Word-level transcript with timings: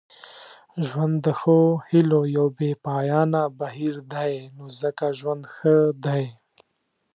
ژوند 0.87 1.15
د 1.25 1.27
ښو 1.39 1.59
هیلو 1.89 2.21
یو 2.37 2.47
بې 2.57 2.71
پایانه 2.85 3.41
بهیر 3.59 3.95
دی 4.13 4.33
نو 4.55 4.65
ځکه 4.81 5.05
ژوند 5.19 5.43
ښه 5.55 5.75
دی. 6.05 6.25